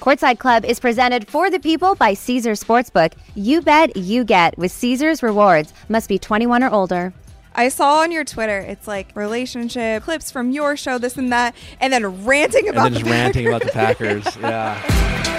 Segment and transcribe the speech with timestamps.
[0.00, 3.12] Courtside Club is presented for the people by Caesars Sportsbook.
[3.34, 5.74] You bet, you get with Caesars Rewards.
[5.90, 7.12] Must be 21 or older.
[7.54, 11.54] I saw on your Twitter, it's like relationship clips from your show, this and that,
[11.80, 14.24] and then ranting about and then just the ranting about the Packers.
[14.24, 14.40] Packers.
[14.40, 15.26] Yeah.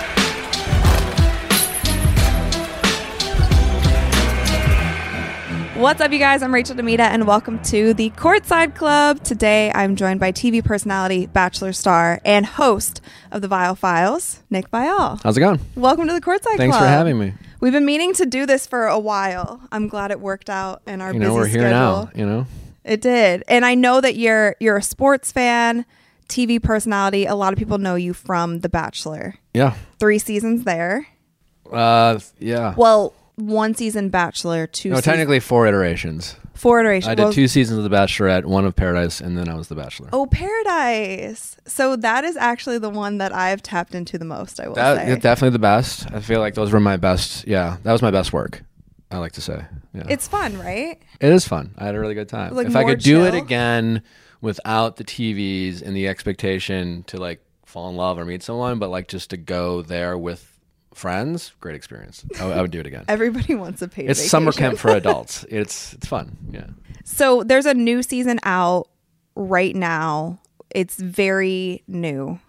[5.81, 6.43] What's up, you guys?
[6.43, 9.23] I'm Rachel DeMita, and welcome to the Courtside Club.
[9.23, 14.69] Today, I'm joined by TV personality, Bachelor star, and host of the Viall Files, Nick
[14.69, 15.19] Viall.
[15.23, 15.59] How's it going?
[15.75, 16.59] Welcome to the Courtside Thanks Club.
[16.59, 17.33] Thanks for having me.
[17.59, 19.59] We've been meaning to do this for a while.
[19.71, 21.71] I'm glad it worked out in our You know, busy we're here schedule.
[21.71, 22.11] now.
[22.15, 22.47] You know,
[22.85, 23.43] It did.
[23.47, 25.85] And I know that you're you're a sports fan,
[26.29, 27.25] TV personality.
[27.25, 29.35] A lot of people know you from The Bachelor.
[29.53, 31.07] yeah, Three seasons there.
[31.71, 32.75] uh, yeah.
[32.77, 33.13] Well,
[33.47, 36.35] one season Bachelor, two no, technically four iterations.
[36.53, 37.09] four iterations.
[37.09, 39.67] I did Well, two seasons of The Bachelorette, one of Paradise, and then I was
[39.67, 40.09] The Bachelor.
[40.13, 41.57] Oh, Paradise.
[41.65, 45.05] So that is actually the one that I've tapped into the most, I will that
[45.07, 45.15] say.
[45.19, 46.11] definitely the best.
[46.11, 47.47] I feel like those were my best.
[47.47, 48.63] Yeah, that was my best work.
[49.09, 49.65] I like to say.
[49.93, 51.01] Yeah, It's fun, right?
[51.19, 51.73] it is fun.
[51.77, 52.53] I had a really good time.
[52.55, 54.03] Like if I could do it again
[54.39, 58.89] without the TVs and the expectation to like fall in love or meet someone, but
[58.89, 60.50] like just to go there with
[60.93, 62.23] friends, great experience.
[62.39, 63.05] I, would- I would do it again.
[63.07, 65.45] Everybody wants a paid It's summer camp for adults.
[65.49, 66.37] It's it's fun.
[66.51, 66.67] Yeah.
[67.05, 68.87] So there's a new season out
[69.35, 70.39] right now.
[70.73, 72.39] It's very new,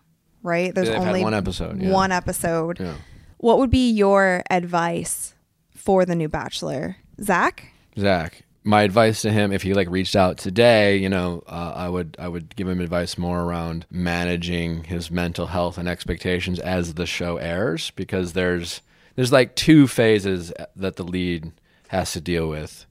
[0.43, 0.75] right?
[0.75, 1.91] There's only one episode, yeah.
[1.91, 2.79] One episode.
[2.81, 2.95] Yeah.
[3.39, 5.35] What would be your advice
[5.75, 7.73] for the new Bachelor, Zach?
[7.99, 11.89] Zach, my advice to him, if he like reached out today, you know, uh, I
[11.89, 16.95] would I would give him advice more around managing his mental health and expectations as
[16.95, 18.83] the show airs, because there's
[19.17, 21.53] there's like two phases that the lead
[21.89, 22.87] has to deal with,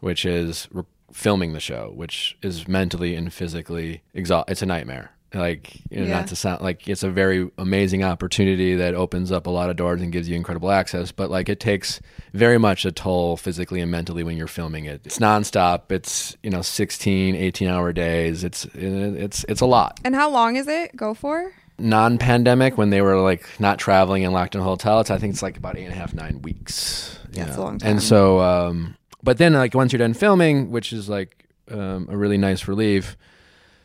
[0.00, 4.48] which is re- filming the show, which is mentally and physically exhaust.
[4.50, 5.12] It's a nightmare.
[5.32, 6.18] Like you know, Yeah.
[6.18, 9.76] not to sound like it's a very amazing opportunity that opens up a lot of
[9.76, 12.00] doors and gives you incredible access, but like it takes
[12.34, 15.02] very much a toll physically and mentally when you're filming it.
[15.04, 15.92] It's nonstop.
[15.92, 18.42] It's you know 16, 18 hour days.
[18.42, 21.52] It's it's it's a lot And how long is it go for?
[21.82, 25.32] non-pandemic when they were like not traveling and locked in a hotel it's i think
[25.32, 27.92] it's like about eight and a half nine weeks Yeah, it's a long time.
[27.92, 32.16] and so um but then like once you're done filming which is like um, a
[32.18, 33.16] really nice relief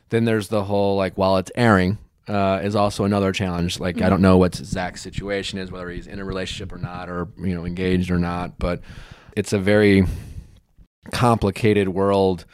[0.09, 4.09] then there's the whole like while it's airing uh, is also another challenge like i
[4.09, 7.53] don't know what zach's situation is whether he's in a relationship or not or you
[7.53, 8.81] know engaged or not but
[9.35, 10.05] it's a very
[11.11, 12.45] complicated world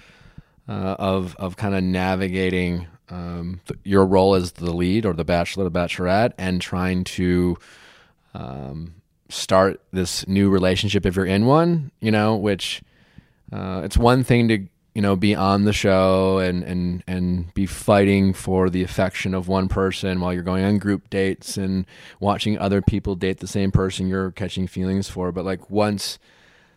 [0.67, 5.25] uh, of of kind of navigating um, th- your role as the lead or the
[5.25, 7.57] bachelor, the bachelorette, and trying to
[8.33, 8.95] um,
[9.29, 11.91] start this new relationship if you're in one.
[11.99, 12.81] You know, which
[13.51, 17.65] uh, it's one thing to you know be on the show and and and be
[17.65, 21.85] fighting for the affection of one person while you're going on group dates and
[22.19, 25.31] watching other people date the same person you're catching feelings for.
[25.31, 26.19] But like once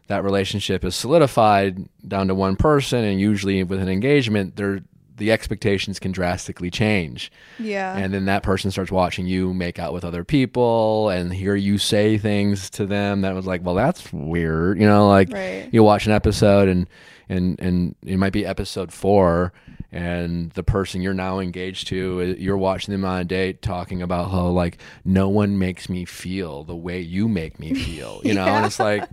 [0.07, 4.83] that relationship is solidified down to one person and usually with an engagement there
[5.17, 7.97] the expectations can drastically change Yeah.
[7.97, 11.79] and then that person starts watching you make out with other people and hear you
[11.79, 15.69] say things to them that was like well that's weird you know like Right.
[15.73, 16.89] you watch an episode and
[17.29, 19.53] and and it might be episode 4
[19.93, 24.03] and the person you're now engaged to uh, you're watching them on a date talking
[24.03, 28.35] about how like no one makes me feel the way you make me feel you
[28.35, 29.09] know and it's like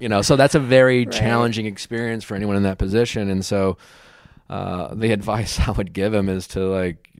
[0.00, 1.12] you know so that's a very Right.
[1.12, 3.76] challenging experience for anyone in that position and so
[4.48, 7.10] uh, the advice i would give him is to like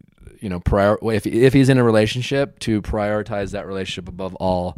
[0.40, 4.76] you know prior if, if he's in a relationship to prioritize that relationship above all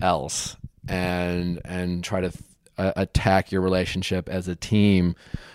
[0.00, 0.56] else
[0.88, 2.32] and and try to
[2.78, 5.14] uh, attack your relationship as a team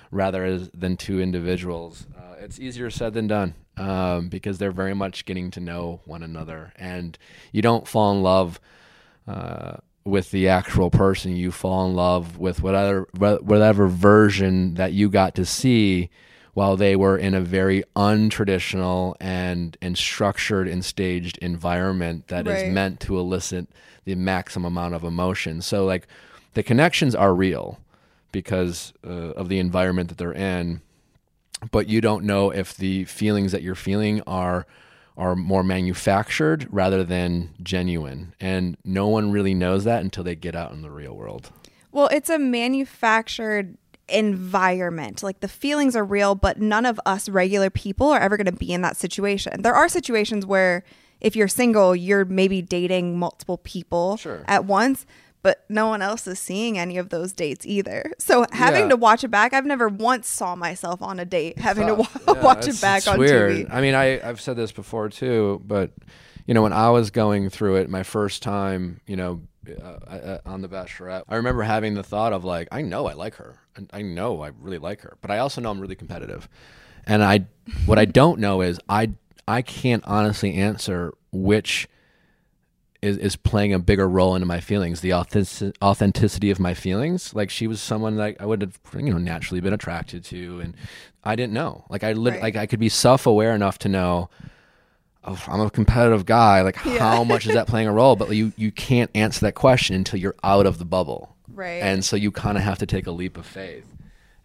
[0.09, 2.07] rather as, than two individuals.
[2.17, 6.23] Uh, it's easier said than done um, because they're very much getting to know one
[6.23, 7.17] another and
[7.51, 8.59] you don't fall in love
[9.27, 15.09] uh, with the actual person you fall in love with whatever whatever version that you
[15.09, 16.09] got to see
[16.53, 22.63] while they were in a very untraditional and and structured and staged environment that is
[22.63, 22.71] Right.
[22.71, 23.67] meant to elicit
[24.05, 26.07] the maximum amount of emotion so like
[26.55, 27.79] the connections are real
[28.31, 30.81] because uh, of the environment that they're in
[31.69, 34.65] but you don't know if the feelings that you're feeling are
[35.17, 40.55] are more manufactured rather than genuine and no one really knows that until they get
[40.55, 41.51] out in the real world
[41.91, 43.77] Well, it's a manufactured
[44.07, 45.23] environment.
[45.23, 48.51] Like the feelings are real, but none of us regular people are ever going to
[48.51, 49.61] be in that situation.
[49.61, 50.83] There are situations where
[51.19, 54.43] if you're single, you're maybe dating multiple people Sure.
[54.47, 55.05] at once,
[55.43, 58.11] but no one else is seeing any of those dates either.
[58.19, 58.89] So having Yeah.
[58.89, 62.07] to watch it back, I've never once saw myself on a date having to wa-
[62.27, 63.67] Yeah, watch it back on weird.
[63.67, 63.73] TV.
[63.73, 65.91] I mean, I, I've said this before too, but
[66.45, 70.37] you know, when I was going through it, my first time, you know, uh, uh,
[70.45, 73.59] on the Bachelorette, I remember having the thought of like, I know I like her,
[73.75, 76.49] and I know I really like her, but I also know I'm really competitive,
[77.05, 77.45] and I,
[77.85, 79.11] what I don't know is I,
[79.47, 81.87] I can't honestly answer which
[83.01, 87.33] is, is playing a bigger role into my feelings, the authentic, authenticity of my feelings.
[87.33, 90.75] Like she was someone that I would have, you know, naturally been attracted to, and
[91.23, 91.85] I didn't know.
[91.89, 92.43] Like I, lit, Right.
[92.43, 94.29] like I could be self aware enough to know.
[95.23, 96.61] Oh, I'm a competitive guy.
[96.61, 96.97] Like, Yeah.
[96.99, 98.15] how much is that playing a role?
[98.15, 101.81] But you you can't answer that question until you're out of the bubble, Right.
[101.81, 103.85] and so you kind of have to take a leap of faith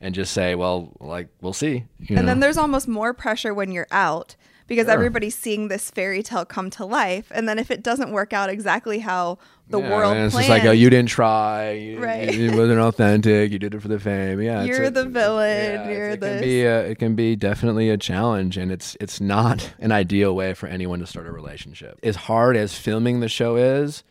[0.03, 1.85] and just say, well, like we'll see.
[1.99, 2.27] You and know?
[2.27, 4.37] then there's almost more pressure when you're out
[4.67, 4.95] because Sure.
[4.95, 7.31] everybody's seeing this fairy tale come to life.
[7.35, 10.49] And then if it doesn't work out exactly how the Yeah, world it's planned, just
[10.49, 11.71] like, oh, you didn't try.
[11.73, 12.29] You, Right.
[12.35, 13.51] It wasn't authentic.
[13.53, 14.41] You did it for the fame.
[14.41, 16.41] Yeah, You're a- the villain, yeah, you're it this.
[16.41, 20.35] Can be a, it can be definitely a challenge, and it's it's not an ideal
[20.37, 21.99] way for anyone to start a relationship.
[22.03, 24.05] As hard as filming the show is,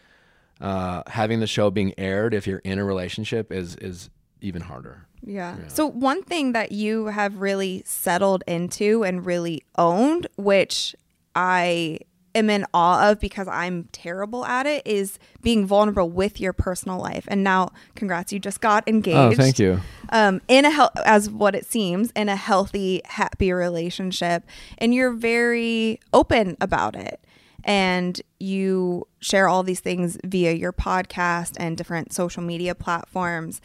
[0.61, 4.09] uh, having the show being aired if you're in a relationship is is
[4.41, 5.07] even harder.
[5.25, 5.55] Yeah.
[5.67, 10.95] So one thing that you have really settled into and really owned, which
[11.35, 11.99] I
[12.35, 16.99] am in awe of because I'm terrible at it, is being vulnerable with your personal
[16.99, 17.25] life.
[17.27, 19.39] And now, congrats, you just got engaged.
[19.39, 19.79] Oh, thank you.
[20.09, 24.43] Um, in a hel- as what it seems, in a healthy, happy relationship,
[24.77, 27.19] and you're very open about it.
[27.63, 33.59] And you share all these things via your podcast and different social media platforms.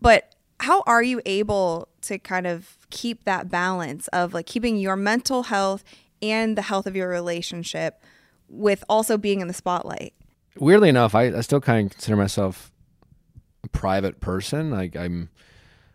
[0.00, 4.96] But how are you able to kind of keep that balance of like keeping your
[4.96, 5.84] mental health
[6.20, 8.02] and the health of your relationship
[8.48, 10.14] with also being in the spotlight?
[10.60, 12.72] weirdly enough, I, I still kind of consider myself
[13.64, 14.70] a private person.
[14.70, 15.30] Like I'm,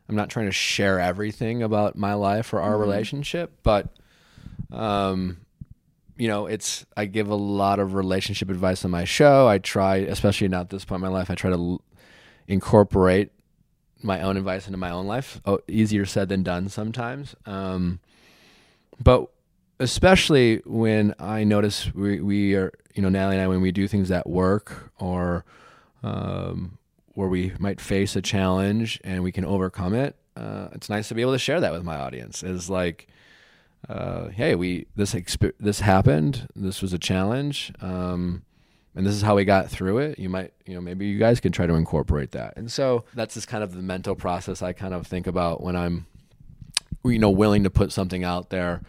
[0.10, 3.90] I'm not trying to share everything about my life or our relationship, but,
[4.72, 5.38] um,
[6.18, 9.48] you know, it's I give a lot of relationship advice on my show.
[9.48, 11.82] I try, especially now at this point in my life, I try to l-
[12.48, 13.32] incorporate
[14.04, 15.42] my own advice into my own life.
[15.46, 17.36] Oh, easier said than done sometimes.
[17.46, 18.00] Um,
[19.02, 19.30] but
[19.80, 23.88] especially when I notice we, we are, you know, Natalie and I, when we do
[23.88, 25.46] things at work or
[26.04, 26.78] um,
[27.14, 31.16] where we might face a challenge and we can overcome it, uh, it's nice to
[31.16, 32.44] be able to share that with my audience.
[32.44, 33.08] Is like,
[33.88, 36.48] uh, hey, we this exp- this happened.
[36.56, 38.44] This was a challenge, um,
[38.96, 40.20] and this is how we got through it.
[40.20, 42.56] You might, you know, maybe you guys can try to incorporate that.
[42.58, 45.76] And so that's just kind of the mental process I kind of think about when
[45.76, 46.06] I'm,
[47.04, 48.82] you know, willing to put something out there.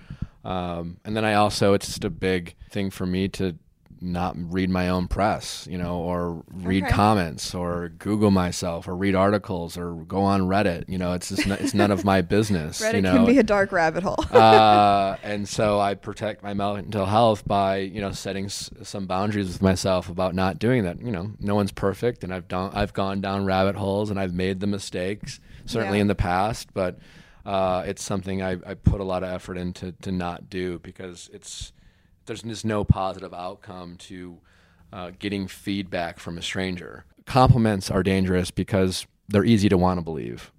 [0.45, 3.57] Um, and then I also, it's just a big thing for me to
[4.01, 6.93] not read my own press, you know, or read Okay.
[6.93, 10.85] comments or Google myself or read articles or go on Reddit.
[10.89, 12.81] You know, it's just, n- it's none of my business.
[12.83, 13.15] Reddit you know?
[13.15, 14.17] can be a dark rabbit hole.
[14.31, 19.49] uh, and so I protect my mental health by you know setting s- some boundaries
[19.49, 21.01] with myself about not doing that.
[21.01, 24.35] You know, no one's perfect, and I've done I've gone down rabbit holes and I've
[24.35, 26.03] made the mistakes certainly Yeah.
[26.03, 26.99] in the past, but
[27.47, 31.31] uh, it's something I, I put a lot of effort into to not do because
[31.33, 31.73] it's
[32.27, 34.39] there's just no positive outcome to
[34.93, 37.05] uh, getting feedback from a stranger.
[37.27, 40.53] Compliments are dangerous because they're easy to want to believe.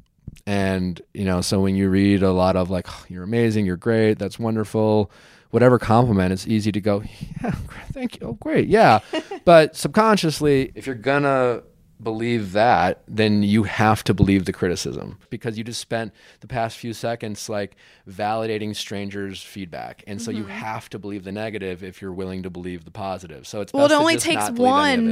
[0.45, 3.77] And, you know, so when you read a lot of like, "Oh, you're amazing, you're
[3.77, 5.11] great, that's wonderful,
[5.51, 7.01] whatever compliment, it's easy to go,
[7.41, 7.51] yeah,
[7.93, 8.99] thank you, oh, great, yeah.
[9.45, 11.63] but subconsciously, if you're gonna
[12.01, 16.77] believe that, then you have to believe the criticism because you just spent the past
[16.77, 17.75] few seconds like
[18.07, 20.03] validating strangers' feedback.
[20.05, 20.41] And so Mm-hmm.
[20.41, 23.47] you have to believe the negative if you're willing to believe the positive.
[23.47, 25.03] So it's Well, it only takes not believe any one it,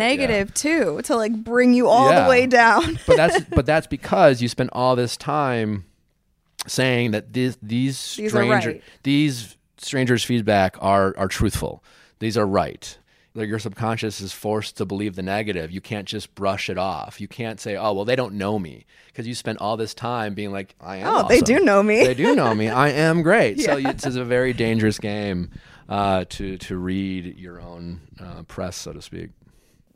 [0.50, 0.54] yeah.
[0.54, 2.24] too to like bring you all Yeah.
[2.24, 3.00] the way down.
[3.08, 5.86] but that's but that's because you spent all this time
[6.68, 8.84] saying that these these These stranger right.
[9.04, 11.84] these strangers' feedback are are truthful.
[12.20, 12.98] These are right.
[13.36, 15.72] Like your subconscious is forced to believe the negative.
[15.72, 17.20] You can't just brush it off.
[17.20, 20.36] You can't say, "Oh, well, they don't know me," because you spent all this time
[20.36, 22.04] being like, "I am." Oh, they do know me.
[22.06, 22.70] They do know me.
[22.70, 23.60] I am great.
[23.64, 25.50] So this it's, it's a very dangerous game
[25.90, 29.32] uh, to to read your own uh, press, so to speak.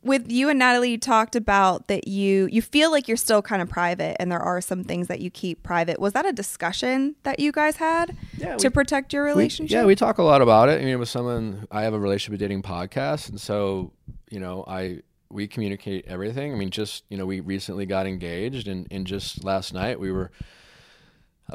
[0.07, 3.61] With you and Natalie, you talked about that you you feel like you're still kind
[3.61, 5.99] of private, and there are some things that you keep private.
[5.99, 9.73] Was that a discussion that you guys had Yeah, to we- protect your We- relationship?
[9.73, 10.81] yeah, we talk a lot about it.
[10.81, 13.91] I mean, with someone, I have a relationship dating podcast, and so
[14.31, 16.53] you know, I we communicate everything.
[16.53, 20.11] I mean, just you know, we recently got engaged, and and just last night we
[20.11, 20.31] were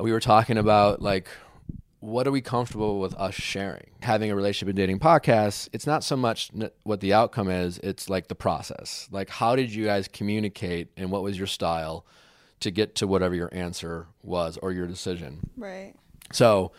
[0.00, 1.26] we were talking about like
[2.02, 6.02] what are we comfortable with us sharing having a relationship and dating podcast it's not
[6.02, 6.50] so much
[6.82, 11.10] what the outcome is it's like the process like how did you guys communicate and
[11.10, 12.04] what was your style
[12.60, 15.94] to get to whatever your answer was or your decision right.
[16.32, 16.72] so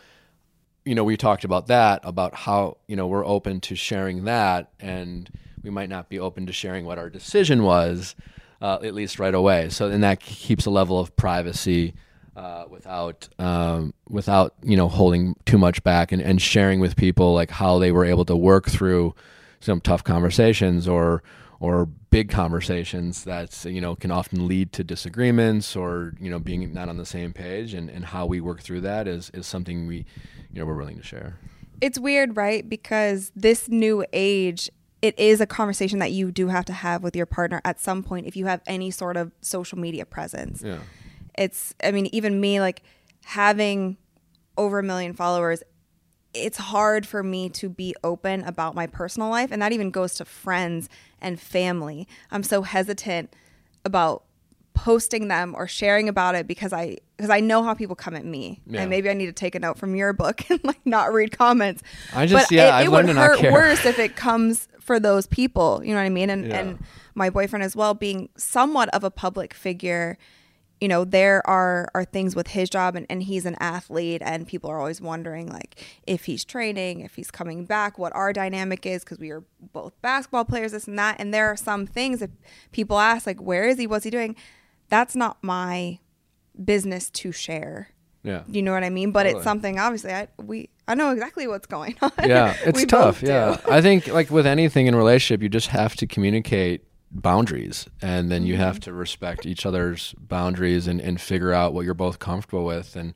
[0.86, 4.72] you know, we talked about that, about how, you know, we're open to sharing that
[4.80, 5.30] and
[5.64, 8.16] we might not be open to sharing what our decision was,
[8.62, 9.70] uh, at least right away.
[9.70, 11.94] So then that keeps a level of privacy
[12.36, 17.34] uh, without um, without you know holding too much back and, and sharing with people
[17.34, 19.14] like how they were able to work through
[19.60, 21.24] some tough conversations or
[21.60, 26.74] or big conversations that you know can often lead to disagreements or you know being
[26.74, 29.88] not on the same page and, and how we work through that is is something
[29.88, 30.06] we
[30.52, 31.38] you know we're willing to share.
[31.82, 32.68] It's weird, right?
[32.68, 34.70] Because this new age
[35.02, 38.04] it is a conversation that you do have to have with your partner at some
[38.04, 40.64] point if you have any sort of social media presence.
[40.64, 40.80] Yeah.
[41.38, 42.84] It's I mean even me like
[43.26, 43.98] having
[44.58, 45.64] over a million followers
[46.36, 50.16] it's hard for me to be open about my personal life and that even goes
[50.16, 50.90] to friends
[51.22, 52.08] and family.
[52.32, 53.32] I'm so hesitant
[53.86, 54.24] about
[54.74, 58.26] posting them or sharing about it because I because I know how people come at
[58.26, 58.82] me, Yeah.
[58.82, 61.38] and maybe I need to take a note from your book and like not read
[61.38, 61.84] comments.
[62.16, 65.82] I just- but yeah, it, it would hurt worse if it comes for those people.
[65.84, 66.32] You know what I mean?
[66.32, 66.60] And Yeah.
[66.60, 66.80] and
[67.14, 70.18] my boyfriend as well, being somewhat of a public figure.
[70.82, 74.46] You know, there are are things with his job, and, and he's an athlete, and
[74.46, 78.86] people are always wondering like if he's training, if he's coming back, what our dynamic
[78.86, 81.18] is, because we are both basketball players, this and that.
[81.20, 82.32] And there are some things that
[82.74, 83.88] people ask like, where is he?
[83.88, 84.36] What's he doing?
[84.90, 86.00] That's not my
[86.64, 87.90] business to share.
[88.24, 88.44] Yeah.
[88.48, 89.12] You know what I mean?
[89.12, 89.38] But Totally.
[89.40, 92.12] it's something obviously I we I know exactly what's going on.
[92.26, 96.08] yeah it's tough yeah i think like with anything in relationship you just have to
[96.08, 96.84] communicate
[97.14, 98.64] boundaries and then you Mm-hmm.
[98.64, 102.96] have to respect each other's boundaries and, and figure out what you're both comfortable with
[102.96, 103.14] and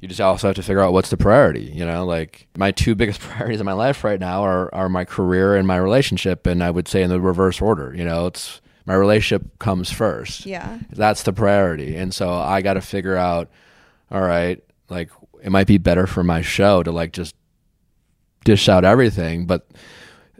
[0.00, 2.94] you just also have to figure out what's the priority you know like my two
[2.94, 6.64] biggest priorities in my life right now are, are my career and my relationship and
[6.64, 10.78] i would say in the reverse order you know it's my relationship comes first Yeah.
[10.90, 13.50] that's the priority and so i got to figure out
[14.10, 15.10] all right like
[15.42, 17.34] it might be better for my show to like just
[18.44, 19.66] dish out everything but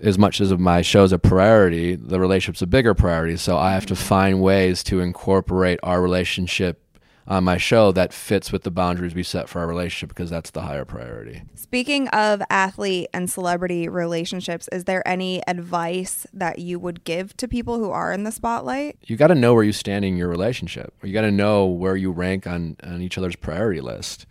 [0.03, 3.87] as much as my show's a priority the relationship's a bigger priority so i have
[3.87, 6.83] to find ways to incorporate our relationship
[7.27, 10.51] on my show that fits with the boundaries we set for our relationship because that's
[10.51, 16.81] the higher priority Speaking of athlete and celebrity relationships, is there any advice that you
[16.81, 18.97] would give to people who are in the spotlight?
[19.05, 20.93] you got to know where you stand in your relationship.
[21.05, 24.27] You got to know where you rank on, on each other's priority list,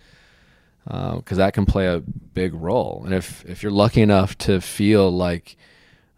[0.90, 3.04] because that can play a big role.
[3.06, 5.56] And if if you're lucky enough to feel like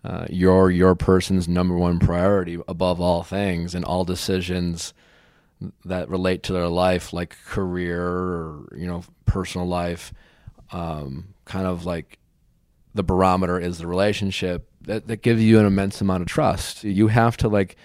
[0.03, 4.93] uh, you're your person's number one priority above all things and all decisions
[5.85, 10.13] that relate to their life, like career or you know personal life,
[10.71, 12.17] um, kind of like
[12.93, 16.83] the barometer is the relationship that, that gives you an immense amount of trust.
[16.83, 17.75] You have to like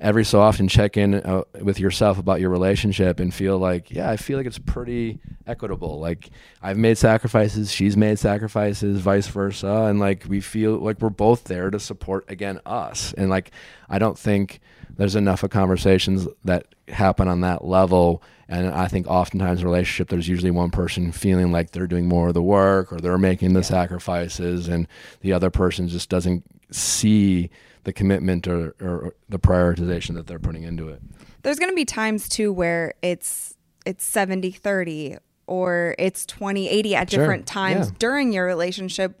[0.00, 4.10] every so often check in uh, with yourself about your relationship and feel like, yeah,
[4.10, 6.00] I feel like it's pretty equitable.
[6.00, 6.30] Like
[6.62, 11.44] I've made sacrifices, she's made sacrifices, vice versa, and like we feel like we're both
[11.44, 13.12] there to support again us.
[13.14, 13.50] And like
[13.88, 14.60] I don't think
[14.96, 19.70] there's enough of conversations that happen on that level and I think oftentimes in a
[19.70, 23.18] relationship, there's usually one person feeling like they're doing more of the work or they're
[23.18, 24.86] making the sacrifices, and
[25.20, 27.50] the other person just doesn't see
[27.84, 31.00] the commitment or, or the prioritization that they're putting into it.
[31.42, 33.54] There's going to be times too where it's
[33.86, 37.20] it's 70-30 or it's 20-80 at Sure.
[37.20, 37.94] different times Yeah.
[37.98, 39.20] during your relationship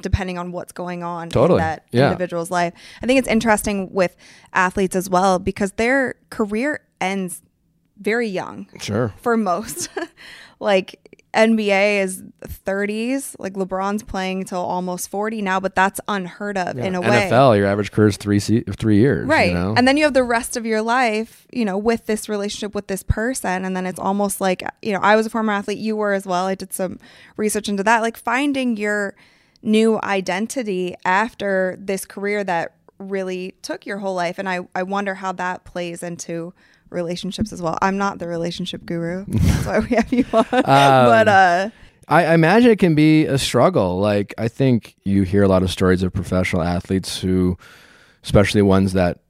[0.00, 1.58] depending on what's going on Totally.
[1.58, 2.08] in that Yeah.
[2.08, 2.74] individual's life.
[3.02, 4.16] I think it's interesting with
[4.52, 7.42] athletes as well because their career ends
[7.98, 8.66] very young.
[8.80, 9.14] Sure.
[9.22, 9.88] for most.
[10.60, 13.34] like NBA is 30s.
[13.38, 17.28] Like LeBron's playing till almost 40 now, but that's unheard of in a way.
[17.30, 19.26] NFL, your average career is three se- three years.
[19.26, 19.48] Right.
[19.48, 19.74] You know?
[19.76, 22.88] And then you have the rest of your life, you know, with this relationship with
[22.88, 23.64] this person.
[23.64, 26.26] And then it's almost like, you know, I was a former athlete, you were as
[26.26, 26.46] well.
[26.46, 26.98] I did some
[27.36, 28.02] research into that.
[28.02, 29.14] Like finding your
[29.62, 34.38] new identity after this career that really took your whole life.
[34.38, 36.52] And I, I wonder how that plays into
[36.92, 37.78] relationships as well.
[37.82, 39.24] I'm not the relationship guru.
[39.28, 40.44] That's why we have you on.
[40.50, 41.70] but uh
[42.08, 43.98] I, I imagine it can be a struggle.
[43.98, 47.56] Like I think you hear a lot of stories of professional athletes who,
[48.22, 49.20] especially ones that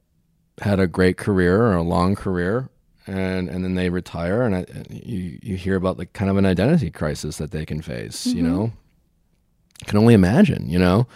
[0.61, 2.69] had a great career or a long career,
[3.07, 6.45] and and then they retire, and, I, you you hear about like kind of an
[6.45, 8.25] identity crisis that they can face.
[8.25, 8.71] You know,
[9.81, 10.69] I can only imagine.
[10.69, 11.07] You know,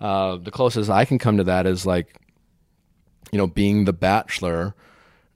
[0.00, 2.16] uh, the closest I can come to that is like,
[3.30, 4.74] you know, being the bachelor,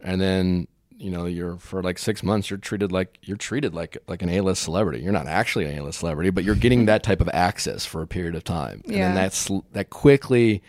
[0.00, 3.97] and then you know you're for like six months you're treated like you're treated like
[4.09, 5.00] like an A-list celebrity.
[5.02, 8.07] You're not actually an A-list celebrity, but you're getting that type of access for a
[8.07, 9.07] period of time, and Yeah.
[9.07, 10.62] then that's that quickly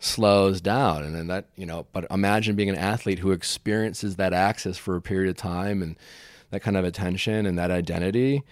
[0.00, 4.34] slows down and then that you know but imagine being an athlete who experiences that
[4.34, 5.96] access for a period of time and
[6.50, 8.42] that kind of attention and that identity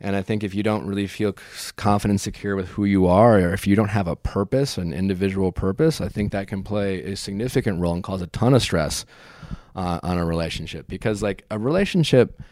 [0.00, 1.34] And I think if you don't really feel
[1.76, 5.52] confident, secure with who you are, or if you don't have a purpose, an individual
[5.52, 9.06] purpose, I think that can play a significant role and cause a ton of stress
[9.74, 10.86] uh, on a relationship.
[10.86, 12.42] Because like a relationship,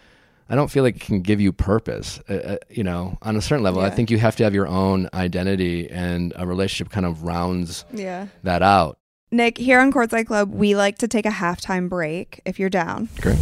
[0.49, 2.19] I don't feel like it can give you purpose.
[2.31, 4.67] Uh, uh, you know, on a certain level, I think you have to have your
[4.67, 8.29] own identity, and a relationship kind of rounds Yeah.
[8.43, 8.99] that out.
[9.31, 13.09] Nick, here on Courtside Club, we like to take a halftime break if you're down.
[13.21, 13.39] Great.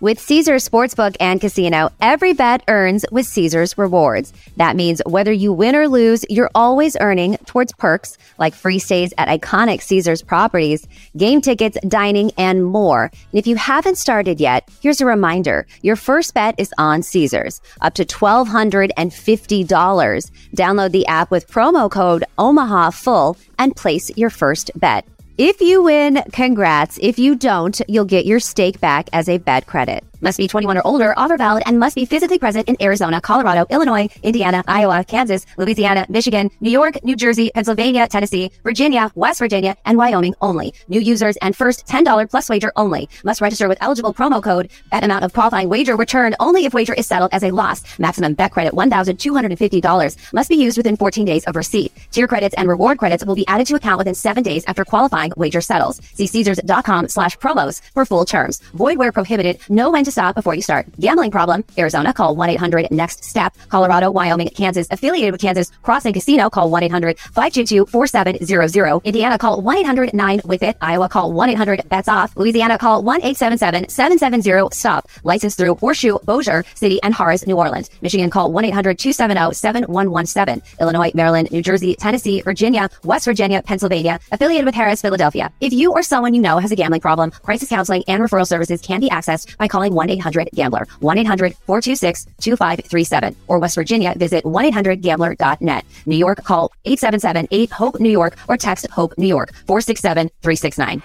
[0.00, 4.32] With Caesars Sportsbook and Casino, every bet earns with Caesars Rewards.
[4.56, 9.12] That means whether you win or lose, you're always earning towards perks like free stays
[9.18, 10.86] at iconic Caesars properties,
[11.16, 13.06] game tickets, dining, and more.
[13.06, 15.66] And if you haven't started yet, here's a reminder.
[15.82, 20.30] Your first bet is on Caesars, up to $1,250.
[20.54, 25.08] Download the app with promo code Omaha Full and place your first bet.
[25.38, 26.98] If you win, congrats.
[27.00, 30.02] If you don't, you'll get your stake back as a bet credit.
[30.20, 33.66] Must be 21 or older, offer valid, and must be physically present in Arizona, Colorado,
[33.70, 39.76] Illinois, Indiana, Iowa, Kansas, Louisiana, Michigan, New York, New Jersey, Pennsylvania, Tennessee, Virginia, West Virginia,
[39.84, 40.74] and Wyoming only.
[40.88, 43.08] New users and first $10 plus wager only.
[43.22, 44.70] Must register with eligible promo code.
[44.90, 47.84] Bet amount of qualifying wager returned only if wager is settled as a loss.
[48.00, 50.32] Maximum bet credit $1,250.
[50.32, 51.92] Must be used within 14 days of receipt.
[52.10, 55.27] Tier credits and reward credits will be added to account within seven days after qualifying
[55.36, 56.00] wager settles.
[56.14, 58.60] See Caesars.com slash promos for full terms.
[58.74, 59.60] Void where prohibited.
[59.68, 60.86] Know when to stop before you start.
[60.98, 61.64] Gambling problem?
[61.76, 63.56] Arizona, call 1-800-NEXT-STEP.
[63.68, 69.04] Colorado, Wyoming, Kansas, affiliated with Kansas Crossing Casino, call 1-800-522-4700.
[69.04, 70.76] Indiana, call 1-800-9-WITH-IT.
[70.80, 72.36] Iowa, call 1-800-BETS-OFF.
[72.36, 75.06] Louisiana, call 1-877-770-STOP.
[75.24, 77.88] Licensed through Horseshoe, Bossier City, and Harrah's, New Orleans.
[78.02, 80.62] Michigan, call 1-800-270-7117.
[80.80, 85.17] Illinois, Maryland, New Jersey, Tennessee, Virginia, West Virginia, Pennsylvania, affiliated with Harrah's, Philadelphia.
[85.60, 88.80] If you or someone you know has a gambling problem, crisis counseling and referral services
[88.80, 95.84] can be accessed by calling 1-800-GAMBLER, 1-800-426-2537, or West Virginia, visit 1-800-GAMBLER.net.
[96.06, 101.02] New York, call 877-8-HOPE-NEW YORK or text HOPE New York 467-369.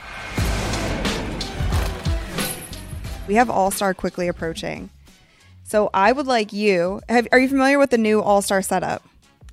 [3.28, 4.90] We have All Star quickly approaching.
[5.64, 7.02] So I would like you.
[7.10, 9.04] Have, are you familiar with the new All Star setup?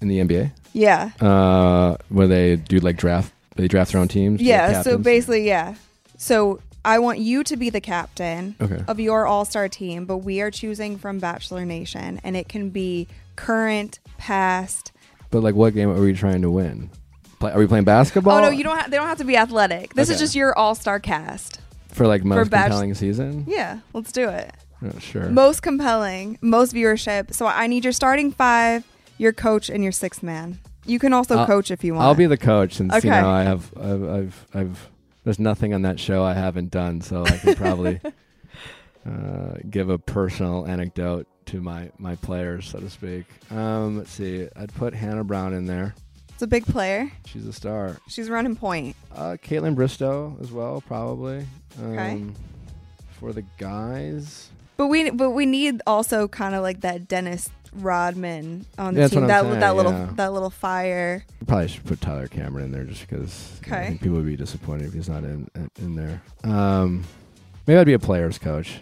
[0.00, 1.10] In the NBA, Yeah.
[1.20, 4.40] uh, where they do like draft, they draft their own teams.
[4.40, 4.82] Yeah.
[4.82, 5.74] So basically, yeah.
[6.16, 8.82] So I want you to be the captain Okay.
[8.88, 12.70] of your All Star team, but we are choosing from Bachelor Nation, and it can
[12.70, 14.92] be current, past.
[15.30, 16.90] But like, what game are we trying to win?
[17.38, 18.36] Play, are we playing basketball?
[18.38, 18.76] Oh no, you don't.
[18.78, 19.94] Ha- they don't have to be athletic.
[19.94, 21.60] This is just your All Star cast.
[21.88, 23.44] for like most Bach- compelling season.
[23.48, 23.80] Yeah.
[23.92, 24.52] Let's do it.
[24.82, 25.28] Oh, sure.
[25.28, 27.34] Most compelling, most viewership.
[27.34, 28.84] So I need your starting five,
[29.18, 30.58] your coach, and your sixth man.
[30.86, 32.04] You can also I'll- coach if you want.
[32.06, 33.08] I'll be the coach since Okay.
[33.08, 34.90] you know I have I've, I've I've
[35.24, 38.00] there's nothing on that show I haven't done, so I can probably
[39.06, 43.26] uh, give a personal anecdote to my my players, so to speak.
[43.50, 44.48] Um, let's see.
[44.56, 45.94] I'd put Hannah Brown in there.
[46.30, 47.10] It's a big player.
[47.26, 47.98] She's a star.
[48.08, 48.96] She's running point.
[49.14, 51.46] Uh, Kaitlyn Bristowe as well, probably.
[51.78, 52.24] Um, Okay.
[53.18, 58.66] For the guys, But we but we need also kind of like that Dennis Rodman
[58.78, 59.22] on the That's team.
[59.22, 60.08] what That saying, that little yeah.
[60.14, 61.24] that little fire.
[61.46, 63.98] probably should put Tyler Cameron in there just because Okay.
[64.00, 66.20] people would be disappointed if he's not in in, there.
[66.44, 67.04] Um,
[67.66, 68.80] maybe I'd be a players coach.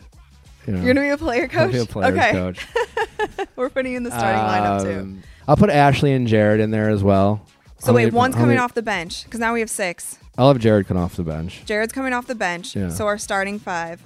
[0.67, 1.73] You know, You're gonna be a player coach.
[1.73, 2.67] be a players okay, coach.
[3.57, 5.01] we're putting you in the starting lineup too.
[5.01, 7.43] Um, I'll put Ashley and Jared in there as well.
[7.79, 9.71] So How wait, many- one's how coming many- off the bench because now we have
[9.71, 10.19] six.
[10.37, 11.63] I'll have Jared come off the bench.
[11.65, 12.75] Jared's coming off the bench.
[12.77, 12.89] Yeah.
[12.91, 14.01] So our starting five: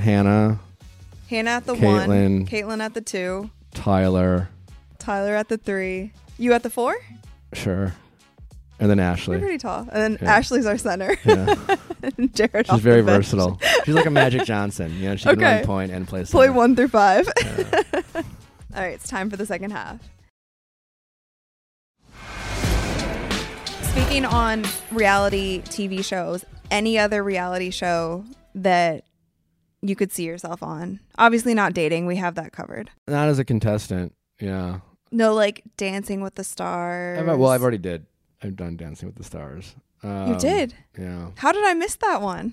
[0.00, 0.58] Hannah,
[1.30, 2.06] Hannah at the Kaitlyn.
[2.08, 4.48] one, Kaitlyn at the two, Tyler,
[4.98, 6.96] Tyler at the three, you at the four.
[7.52, 7.92] sure,
[8.80, 9.38] and then You're Ashley.
[9.38, 10.34] pretty tall, and then Yeah.
[10.36, 11.16] Ashley's our center.
[11.24, 11.54] Yeah.
[12.34, 12.66] Jared.
[12.66, 13.60] She's very versatile.
[13.84, 14.94] She's like a Magic Johnson.
[14.96, 15.56] You know, she can Okay.
[15.56, 16.24] run point and play.
[16.24, 17.28] Play one through five.
[17.42, 17.82] Yeah.
[18.74, 20.00] All right, it's time for the second half.
[23.82, 28.24] Speaking on reality TV shows, any other reality show
[28.56, 29.04] that
[29.88, 31.00] you could see yourself on?
[31.18, 32.06] Obviously, not dating.
[32.06, 32.90] We have that covered.
[33.06, 34.14] Not as a contestant.
[34.40, 34.80] Yeah.
[35.10, 37.18] No, like Dancing with the Stars.
[37.20, 38.06] I've, well, I've already did.
[38.42, 39.76] I've done Dancing with the Stars.
[40.02, 40.74] Um, You did.
[40.98, 41.30] Yeah.
[41.36, 42.52] How did I miss that one?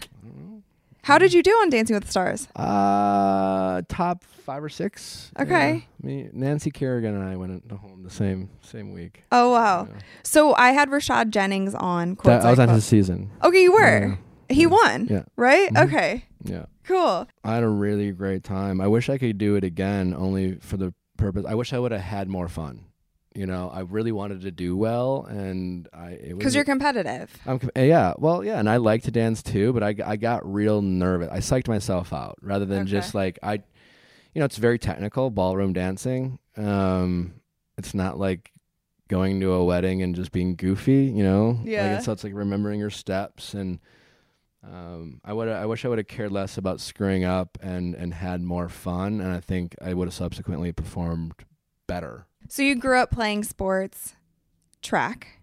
[1.04, 2.48] How did you do on Dancing with the Stars?
[2.56, 5.32] Uh, top five or six.
[5.39, 5.88] Okay.
[6.04, 6.08] Yeah.
[6.08, 9.24] Me, Nancy Kerrigan and I went home the same same week.
[9.32, 9.88] Oh wow!
[9.89, 10.00] Yeah.
[10.24, 12.17] So I had Rashad Jennings on.
[12.24, 13.32] That, I was on his season.
[13.44, 14.20] Okay, you were.
[14.52, 15.08] He won.
[15.10, 15.24] Yeah.
[15.36, 15.72] Right.
[15.74, 15.86] Mhm.
[15.88, 16.26] Okay.
[16.44, 16.66] Yeah.
[16.86, 17.28] Cool.
[17.44, 18.82] I had a really great time.
[18.82, 21.46] I wish I could do it again, only for the purpose.
[21.48, 22.86] I wish I would have had more fun.
[23.34, 27.32] You know, I really wanted to do well, and I it Because you're competitive.
[27.46, 30.82] I'm yeah, well, yeah, and I like to dance too, but I, I got real
[30.82, 31.30] nervous.
[31.32, 32.92] I psyched myself out rather than Okay.
[32.92, 36.40] just like I, you know, it's very technical ballroom dancing.
[36.58, 37.36] Um,
[37.78, 38.52] it's not like
[39.08, 41.58] going to a wedding and just being goofy, you know.
[41.64, 41.84] Yeah.
[41.88, 43.80] Like it's, so it's like remembering your steps and.
[44.63, 45.47] Um, I would.
[45.47, 49.19] I wish I would have cared less about screwing up and and had more fun,
[49.19, 51.34] and I think I would have subsequently performed
[51.88, 52.28] better.
[52.47, 54.15] So you grew up playing sports,
[54.82, 55.39] track,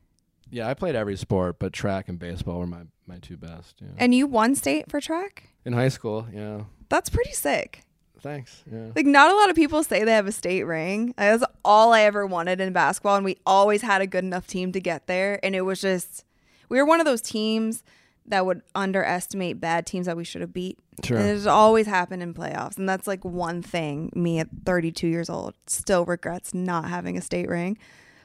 [0.50, 3.76] Yeah, I played every sport, but track and baseball were my my two best.
[3.80, 3.88] Yeah.
[3.98, 5.48] and you won state for track.
[5.64, 6.62] In high school, yeah.
[6.88, 7.82] That's pretty sick.
[8.20, 8.62] Thanks.
[8.70, 8.88] Yeah.
[8.96, 11.14] Like not a lot of people say they have a state ring.
[11.16, 14.72] That's all I ever wanted in basketball, and we always had a good enough team
[14.72, 15.38] to get there.
[15.42, 16.24] And it was just
[16.68, 17.82] we were one of those teams
[18.30, 20.78] that would underestimate bad teams that we should have beat.
[21.04, 21.18] Sure.
[21.18, 25.30] And it's always happened in playoffs, and that's like one thing me at 32 years
[25.30, 27.78] old still regrets not having a state ring.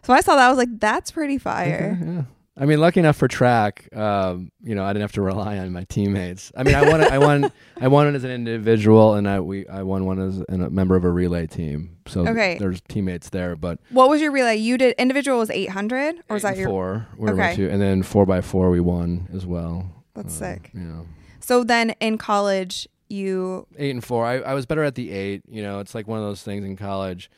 [0.04, 2.22] So when I saw that, I was like, "That's pretty fire." Okay, yeah.
[2.56, 5.72] I mean, lucky enough for track, um, you know, I didn't have to rely on
[5.72, 6.52] my teammates.
[6.56, 9.68] I mean, I won, I won, I won it as an individual, and I we
[9.68, 11.98] I won one as a member of a relay team.
[12.08, 12.58] So Okay.
[12.60, 14.58] there's teammates there, but What was your relay?
[14.58, 16.68] You did individual was 800, or was that your?
[16.70, 17.08] four?
[17.18, 17.56] Were Okay.
[17.56, 19.89] two, and then four by four we won as well.
[20.13, 20.70] That's Uh, sick.
[20.76, 21.02] Yeah.
[21.39, 24.26] So then in college, you eight and four.
[24.28, 25.42] I, I was better at the eight.
[25.50, 27.32] You know, it's like one of those things in college.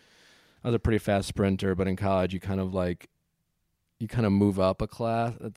[0.62, 3.08] I was a pretty fast sprinter, but in college you kind of like
[4.00, 5.34] you kind of move up a class.
[5.44, 5.50] Uh,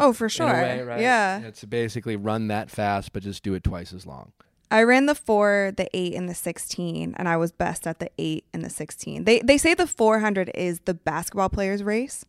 [0.00, 0.46] Oh, for sure.
[0.52, 1.00] way, right?
[1.00, 1.40] Yeah.
[1.40, 4.32] It's basically run that fast, but just do it twice as long.
[4.70, 8.10] I ran the four, the eight, and the sixteen, and I was best at the
[8.16, 9.24] eight and the sixteen.
[9.24, 12.24] They they say the four hundred is the basketball player's race,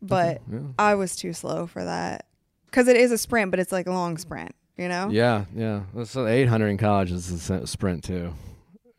[0.00, 0.58] but Yeah.
[0.78, 2.26] I was too slow for that
[2.66, 4.54] because it is a sprint, but it's like a long sprint.
[4.76, 5.08] You know?
[5.10, 5.82] Yeah, yeah.
[6.04, 8.32] So eight hundred in college is a sprint too.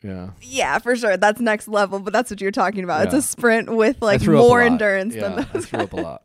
[0.04, 0.32] Yeah.
[0.42, 1.16] Yeah, for sure.
[1.18, 3.06] That's next level, but that's what you're talking about.
[3.06, 5.66] It's a sprint with like threw up a more endurance yeah, than I those.
[5.66, 6.24] threw up a lot.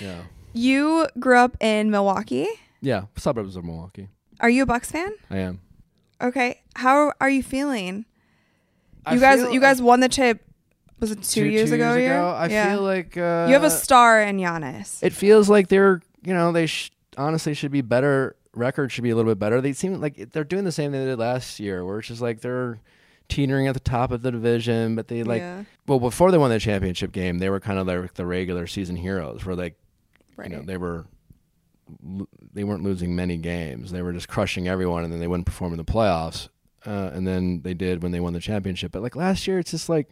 [0.00, 0.22] Yeah.
[0.52, 2.46] You grew up in Milwaukee.
[2.80, 3.06] Yeah.
[3.16, 4.08] Suburbs of Milwaukee.
[4.40, 5.12] Are you a Bucks fan?
[5.30, 5.60] I am.
[6.20, 6.60] Okay.
[6.76, 8.04] How are you feeling?
[9.06, 10.42] I You guys, you guys won the chip.
[11.00, 11.94] Was it two, two, years two ago?
[11.96, 12.70] Years ago, I Yeah.
[12.74, 15.02] feel like uh, you have a star in Giannis.
[15.02, 19.10] it feels like they're you know they sh- honestly should be better record should be
[19.10, 21.58] a little bit better they seem like they're doing the same thing they did last
[21.60, 22.78] year where it's just like they're
[23.28, 26.50] teetering at the top of the division but they like yeah, well before they won
[26.50, 29.76] the championship game they were kind of like the regular season heroes where like
[30.36, 30.50] right.
[30.50, 31.06] you know they were
[32.52, 35.72] they weren't losing many games they were just crushing everyone and then they wouldn't perform
[35.72, 36.48] in the playoffs
[36.86, 39.70] uh, and then they did when they won the championship but like last year it's
[39.70, 40.10] just like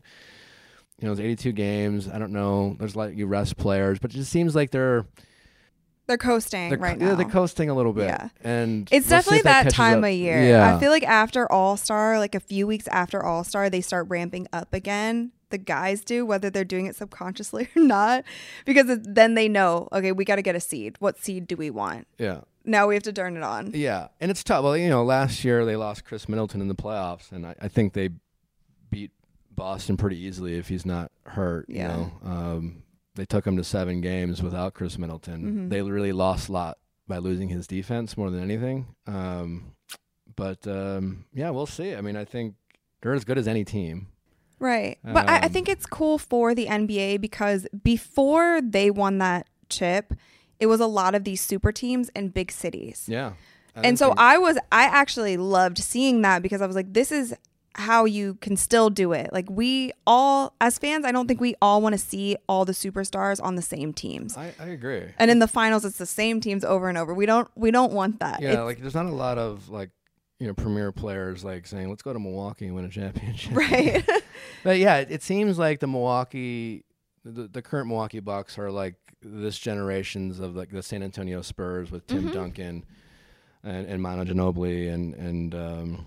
[1.03, 2.09] you know, it's 82 games.
[2.09, 2.77] I don't know.
[2.79, 5.05] There's like you rest players, but it just seems like they're
[6.07, 7.15] They're coasting they're, right yeah, now.
[7.15, 8.07] they're coasting a little bit.
[8.07, 8.29] Yeah.
[8.43, 10.05] And it's we'll definitely if that, time up.
[10.05, 10.43] of year.
[10.43, 10.75] Yeah.
[10.75, 14.07] I feel like after All Star, like a few weeks after All Star, they start
[14.09, 15.33] ramping up again.
[15.51, 18.25] The guys do, whether they're doing it subconsciously or not,
[18.65, 20.97] because then they know, okay, we got to get a seed.
[20.99, 22.07] What seed do we want?
[22.19, 22.41] yeah.
[22.65, 23.73] Now we have to turn it on.
[23.75, 24.09] Yeah.
[24.21, 24.63] And it's tough.
[24.63, 27.67] Well, you know, last year they lost Khris Middleton in the playoffs, and I, I
[27.67, 28.11] think they
[28.89, 29.11] beat
[29.51, 31.67] Boston pretty easily if he's not hurt.
[31.69, 31.83] Yeah.
[31.83, 32.83] You know, um,
[33.15, 35.67] they took him to seven games without Khris Middleton.
[35.67, 35.71] Mhm.
[35.71, 38.87] They really lost a lot by losing his defense more than anything.
[39.07, 39.75] Um,
[40.35, 41.95] but um, yeah, we'll see.
[41.95, 42.55] I mean, I think
[43.03, 44.09] they're as good as any team.
[44.59, 44.99] Right.
[45.05, 49.47] But I, I Um, think it's cool for the NBA because before they won that
[49.69, 50.15] chip,
[50.61, 53.07] it was a lot of these super teams in big cities.
[53.09, 53.33] Yeah.
[53.75, 57.11] I and so I was I actually loved seeing that because I was like, this
[57.11, 57.35] is
[57.75, 59.33] how you can still do it.
[59.33, 62.73] Like we all as fans, I don't think we all want to see all the
[62.73, 64.37] superstars on the same teams.
[64.37, 65.05] I, I agree.
[65.19, 67.15] And in the finals it's the same teams over and over.
[67.15, 68.43] We don't we don't want that.
[68.43, 69.91] Yeah, It's- like there's not a lot of like
[70.39, 73.55] you know premier players like saying let's go to Milwaukee and win a championship.
[73.57, 74.05] right.
[74.65, 76.85] but yeah, it, it seems like the Milwaukee,
[77.25, 81.91] the, the current Milwaukee Bucks are like this generations of like the San Antonio Spurs
[81.93, 82.33] with Tim Mhm.
[82.35, 82.85] Duncan
[83.63, 86.07] and, and Manu Ginobili and and um,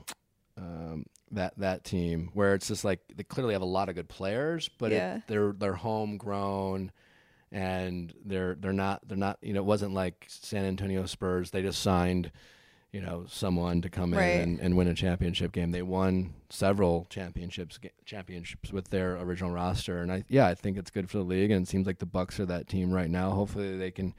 [0.57, 4.09] um, that that team where it's just like they clearly have a lot of good
[4.09, 6.91] players, but it- they're they're homegrown
[7.51, 11.61] and they're they're not they're not you know it wasn't like San Antonio Spurs they
[11.61, 12.31] just signed
[12.91, 14.31] you know someone to come Right.
[14.37, 15.71] in and, and win a championship game.
[15.71, 20.01] They won several championships championships with their original roster.
[20.01, 22.05] And I yeah I think it's good for the league and it seems like the
[22.05, 23.31] Bucks are that team right now.
[23.31, 24.13] Hopefully they can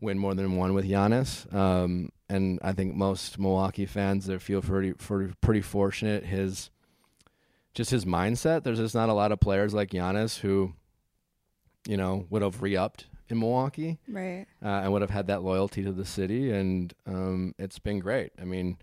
[0.00, 1.52] win more than one with Giannis.
[1.54, 6.70] Um, and I think most Milwaukee fans they feel pretty pretty, pretty fortunate his
[7.74, 10.74] just his mindset there's just not a lot of players like Giannis who
[11.86, 14.46] you know, would have re-upped in Milwaukee right.
[14.62, 18.32] uh, and would have had that loyalty to the city, and um, it's been great.
[18.40, 18.78] I mean,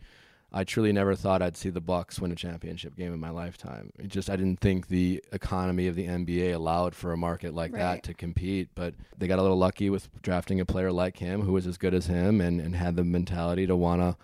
[0.51, 3.91] I truly never thought I'd see the Bucks win a championship game in my lifetime.
[3.99, 7.71] It just I didn't think the economy of the NBA allowed for a market like
[7.71, 7.79] Right.
[7.79, 8.69] that to compete.
[8.73, 11.77] But they got a little lucky with drafting a player like him who was as
[11.77, 14.17] good as him and, and had the mentality to want to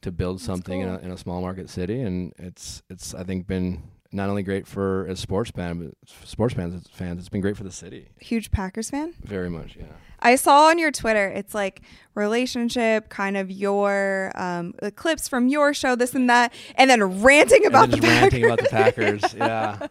[0.00, 3.46] to build something in, a, in a small market city, and it's it's I think
[3.48, 7.18] been not only great for as sports fan, but sports fans fans.
[7.20, 9.14] It's been great for the city, Huge Packers fan.
[9.22, 9.76] very much.
[9.76, 9.86] Yeah.
[10.20, 11.82] I saw on your Twitter, it's like
[12.14, 17.22] relationship, kind of your um, the clips from your show, this and that, and then
[17.22, 19.20] ranting about and the then just ranting about the Packers.
[19.20, 19.34] Packers.
[19.38, 19.86] Yeah.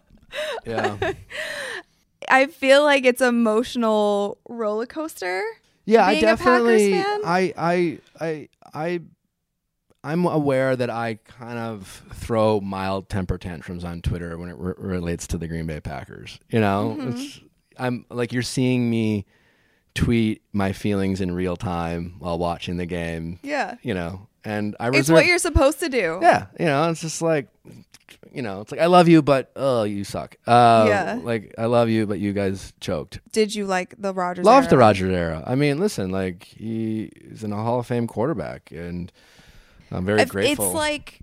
[0.65, 1.13] Yeah.
[2.29, 5.41] I feel like it's emotional roller coaster.
[5.85, 6.99] Yeah, I definitely?
[7.01, 8.99] I I I I
[10.03, 14.73] I'm aware that I kind of throw mild temper tantrums on Twitter when it re-
[14.77, 16.39] relates to the Green Bay Packers.
[16.49, 17.09] You know, Mm-hmm.
[17.11, 17.39] it's
[17.77, 19.25] I'm like you're seeing me
[19.95, 23.39] tweet my feelings in real time while watching the game.
[23.43, 23.75] Yeah.
[23.81, 26.19] You know, and I It's what you're supposed to do.
[26.21, 27.47] yeah, you know, it's just like,
[28.31, 30.37] you know, it's like I love you, but oh, you suck.
[30.47, 31.19] Uh, Yeah.
[31.21, 33.19] Like I love you, but you guys choked.
[33.31, 34.45] Did you like the Rodgers?
[34.45, 34.77] Loved the?
[34.77, 35.43] Rodgers era.
[35.45, 39.11] I mean, listen, like he is in a Hall of Fame quarterback, and
[39.91, 40.65] I'm very If- grateful.
[40.65, 41.19] It's like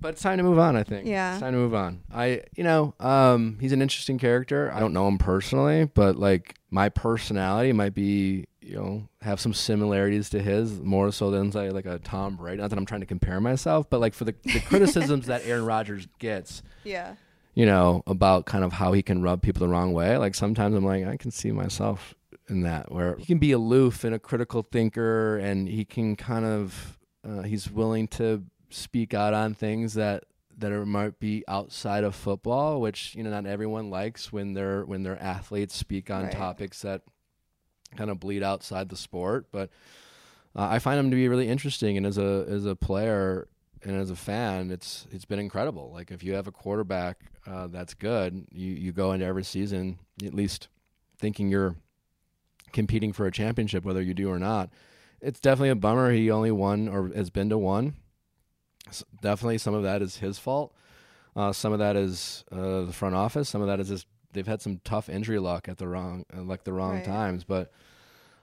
[0.00, 0.76] but it's time to move on.
[0.76, 1.06] I think.
[1.06, 1.32] Yeah.
[1.32, 2.02] it's time to move on.
[2.14, 4.70] I, you know, um, he's an interesting character.
[4.72, 9.52] I don't know him personally, but like my personality might be, you know, have some
[9.52, 12.60] similarities to his more so than say like a Tom Brady.
[12.60, 15.64] Not that I'm trying to compare myself, but like for the, the criticisms that Aaron
[15.64, 17.14] Rodgers gets, yeah.
[17.54, 20.16] you know, about kind of how he can rub people the wrong way.
[20.16, 22.14] Like sometimes I'm like, I can see myself
[22.48, 26.44] in that, where he can be aloof and a critical thinker, and he can kind
[26.44, 30.24] of, uh, he's willing to speak out on things that
[30.56, 34.84] that are, might be outside of football, which you know not everyone likes when their
[34.84, 36.32] when their athletes speak on Right.
[36.32, 37.02] topics that
[37.96, 39.46] kind of bleed outside the sport.
[39.52, 39.70] But
[40.56, 43.48] uh, I find him to be really interesting, and as a as a player
[43.82, 45.90] and as a fan, it's it's been incredible.
[45.92, 49.98] Like if you have a quarterback uh, that's good, you you go into every season
[50.24, 50.68] at least
[51.18, 51.76] thinking you're
[52.72, 54.70] competing for a championship, whether you do or not.
[55.20, 57.94] It's definitely a bummer he only won or has been to one.
[58.88, 60.72] S- definitely, some of that is his fault.
[61.36, 63.48] Uh, some of that is uh, the front office.
[63.48, 66.42] Some of that is just they've had some tough injury luck at the wrong, uh,
[66.42, 67.04] like the wrong Right.
[67.04, 67.44] times.
[67.44, 67.72] But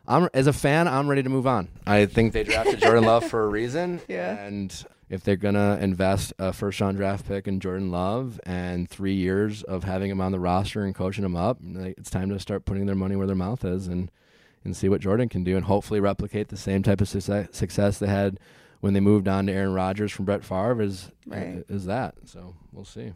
[0.07, 1.69] I'm as a fan, I'm ready to move on.
[1.87, 4.01] I think they drafted Jordan Love for a reason.
[4.07, 4.35] Yeah.
[4.37, 4.73] And
[5.09, 9.61] if they're gonna invest a first round draft pick in Jordan Love and three years
[9.63, 12.85] of having him on the roster and coaching him up, it's time to start putting
[12.85, 14.09] their money where their mouth is and
[14.65, 18.07] and see what Jordan can do and hopefully replicate the same type of success, they
[18.07, 18.39] had
[18.81, 21.63] when they moved on to Aaron Rodgers from Brett Favre is Right.
[21.69, 22.15] is that.
[22.25, 23.13] So we'll see.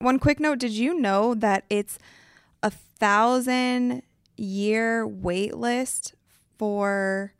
[0.00, 1.98] One quick note: Did you know that it's
[2.62, 4.02] a thousand
[4.36, 6.14] year wait list
[6.58, 7.32] for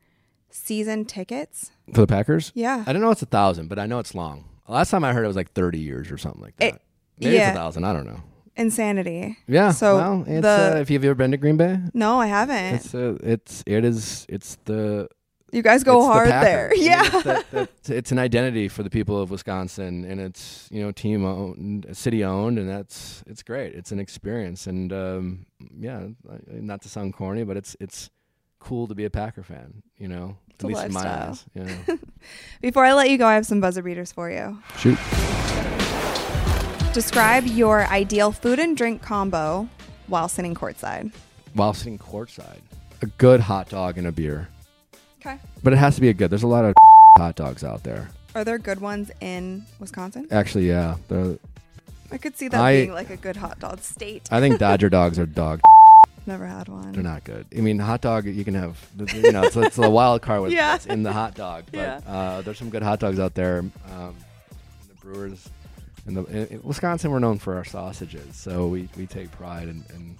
[0.51, 1.70] season tickets?
[1.94, 2.51] For the Packers?
[2.55, 2.83] Yeah.
[2.87, 4.44] I don't know it's a thousand, but I know it's long.
[4.66, 6.74] Last time I heard it was like thirty years or something like that.
[6.74, 6.83] It-
[7.20, 7.83] Maybe it's a thousand.
[7.85, 8.22] I don't know.
[8.59, 9.38] Insanity.
[9.47, 9.71] Yeah.
[9.71, 12.75] So well, it's, the- uh, if you've ever been to Green Bay, No, I haven't.
[12.75, 15.09] it's uh, it's it is it's the
[15.51, 16.44] you guys go the hard Packers.
[16.44, 16.66] there.
[16.66, 17.05] I mean, Yeah.
[17.05, 20.92] it's, that- that- it's an identity for the people of Wisconsin, and it's you know
[20.92, 23.75] team owned, city owned, and that's it's great.
[23.75, 25.47] It's an experience, and um,
[25.79, 26.09] yeah,
[26.51, 28.11] not to sound corny, but it's it's
[28.61, 29.83] cool to be a Packer fan.
[29.97, 31.44] You know, It's at least in my eyes.
[31.55, 31.99] You know.
[32.61, 34.59] Before I let you go, I have some buzzer beaters for you.
[34.79, 34.99] Shoot.
[37.02, 39.68] Describe your ideal food and drink combo
[40.08, 41.12] while sitting courtside.
[41.54, 42.58] While sitting courtside,
[43.02, 44.48] a good hot dog and a beer,
[45.20, 45.38] Okay.
[45.62, 46.28] but it has to be a good.
[46.28, 46.74] There's a lot of
[47.16, 48.08] hot dogs out there.
[48.34, 50.26] Are there good ones in Wisconsin?
[50.32, 50.96] Actually, yeah.
[52.11, 54.26] I could see that I- being like a good hot dog state.
[54.32, 55.61] I think Dodger dogs are dog.
[56.26, 56.90] Never had one.
[56.90, 57.46] They're not good.
[57.56, 58.76] I mean, hot dog you can have.
[59.14, 60.72] You know, it's, it's a wild card with Yeah.
[60.72, 61.66] what's in the hot dog.
[61.70, 62.00] But Yeah.
[62.08, 63.61] uh, there's some good hot dogs out there.
[63.61, 64.16] Um,
[64.88, 65.48] the Brewers
[66.09, 69.68] in the in, in Wisconsin, we're known for our sausages, so we, we take pride
[69.68, 70.16] in, in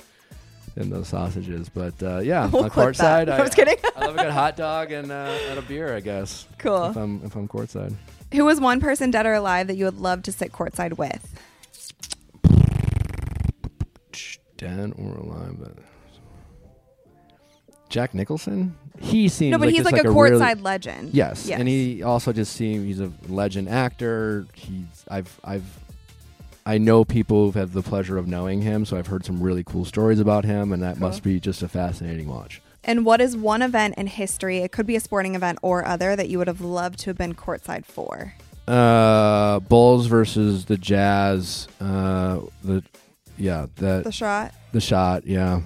[0.77, 1.69] in those sausages.
[1.69, 3.77] But uh, yeah, We'll on courtside, I was kidding.
[3.97, 6.47] I love a good hot dog and uh, and a beer, I guess.
[6.59, 6.85] Cool.
[6.87, 7.95] If I'm if I'm courtside.
[8.33, 11.35] Who was one person, dead or alive, that you would love to sit courtside with?
[14.59, 15.57] Dead or alive?
[15.59, 15.73] But
[17.89, 18.77] Jack Nicholson.
[19.01, 21.15] He seems no, but like he's just like, a really- courtside legend.
[21.15, 21.47] Yes.
[21.47, 21.59] Yes.
[21.61, 24.47] and he also just seems he's a legend actor.
[24.55, 25.65] He's I've I've
[26.67, 29.65] I know people who've had the pleasure of knowing him, so I've heard some really
[29.65, 31.09] cool stories about him, and that Cool.
[31.09, 32.61] must be just a fascinating watch.
[32.85, 34.59] And what is one event in history?
[34.59, 37.17] It could be a sporting event or other that you would have loved to have
[37.19, 38.35] been courtside for.
[38.67, 41.69] Uh, Bulls versus the Jazz.
[41.81, 42.83] Uh, the
[43.39, 44.53] yeah that The shot.
[44.73, 45.27] the shot.
[45.27, 45.63] Yeah,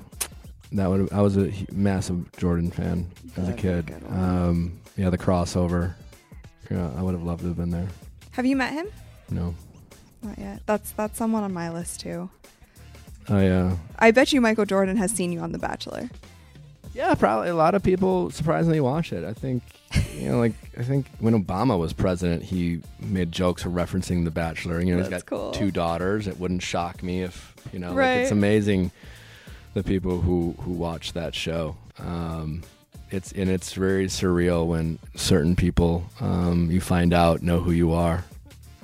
[0.73, 4.05] that would I was a massive Jordan fan as a That'd be a kid.
[4.11, 5.95] Um, yeah, the crossover.
[6.71, 7.89] Yeah, I would have loved to have been there.
[8.33, 8.87] Have you met him?
[9.31, 9.55] No,
[10.23, 10.61] Not yet.
[10.67, 12.31] That's that's someone on my list too.
[13.29, 16.11] I uh, I bet you Michael Jordan has seen you on The Bachelor.
[16.95, 19.25] Yeah, probably a lot of people surprisingly watch it.
[19.25, 19.63] I think,
[20.15, 24.81] you know, like I think when Obama was president, he made jokes referencing The Bachelor.
[24.81, 25.51] You know, he's That's got cool.
[25.53, 26.27] two daughters.
[26.27, 28.17] It wouldn't shock me if you know, like Right.
[28.19, 28.91] it's amazing
[29.75, 31.77] the people who who watch that show.
[31.99, 32.63] Um,
[33.11, 37.93] it's and it's very surreal when certain people um, you find out know who you
[37.93, 38.25] are,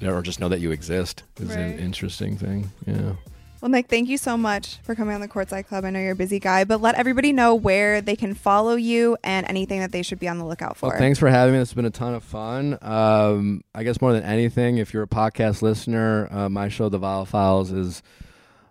[0.05, 1.23] or just know that you exist.
[1.41, 1.59] Is Right.
[1.59, 2.71] an interesting thing.
[2.87, 3.13] Yeah.
[3.61, 5.85] Well, Nick, thank you so much for coming on the Courtside Club.
[5.85, 9.17] I know you're a busy guy, but let everybody know where they can follow you
[9.25, 10.91] and anything that they should be on the lookout for.
[10.91, 11.61] Well, thanks for having me.
[11.61, 12.79] It's been a ton of fun.
[12.83, 17.01] Um, I guess more than anything, if you're a podcast listener, uh, my show, The
[17.01, 18.01] Viall Files, is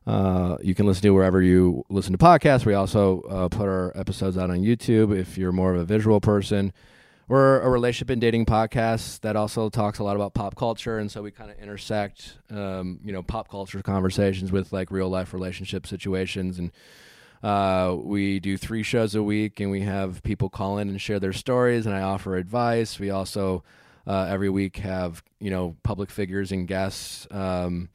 [0.08, 2.66] uh, you can listen to wherever you listen to podcasts.
[2.66, 5.16] We also uh, put our episodes out on YouTube.
[5.16, 6.72] If you're more of a visual person,
[7.28, 11.12] we're a relationship and dating podcast that also talks a lot about pop culture, and
[11.12, 15.34] so we kind of intersect, um, you know, pop culture conversations with like real life
[15.34, 16.72] relationship situations and.
[17.44, 21.20] Uh, we do three shows a week, and we have people call in and share
[21.20, 23.00] their stories, and I offer advice.
[23.00, 23.64] We also
[24.08, 27.90] uh, every week have you know public figures and guests um,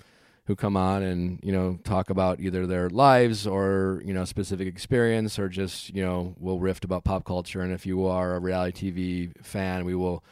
[0.52, 4.68] who come on and you know talk about either their lives or you know specific
[4.68, 7.62] experience, or just you know we'll riff about pop culture.
[7.62, 10.22] And if you are a reality TV fan, we will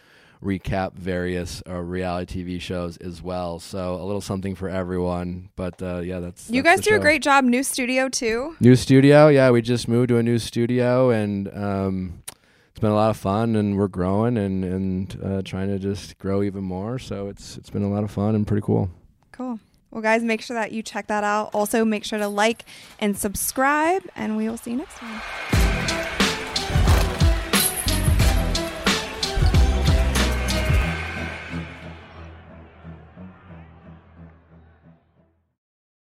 [0.44, 3.58] recap various uh, reality TV shows as well.
[3.58, 5.48] So a little something for everyone.
[5.56, 7.44] But uh, yeah, that's you that's guys the do a great job.
[7.44, 8.56] New studio, too.
[8.60, 9.50] New studio, yeah.
[9.50, 12.22] We just moved to a new studio, and um,
[12.70, 13.56] it's been a lot of fun.
[13.56, 16.98] And we're growing and and uh, trying to just grow even more.
[16.98, 18.90] So it's it's been a lot of fun and pretty cool.
[19.32, 19.58] Cool.
[19.90, 21.50] Well, guys, make sure that you check that out.
[21.52, 22.64] Also, make sure to like
[22.98, 26.19] and subscribe, and we will see you next time.